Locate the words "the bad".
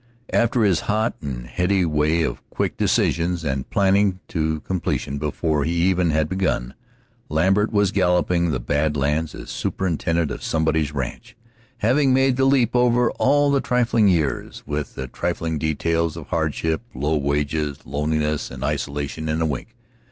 8.49-8.97